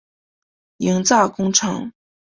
[0.77, 1.91] 营造工程